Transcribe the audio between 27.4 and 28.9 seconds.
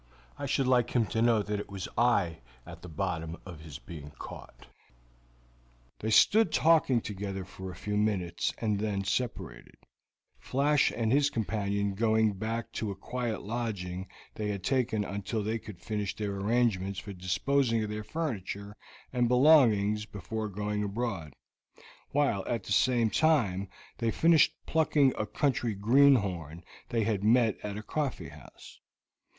at a coffee house.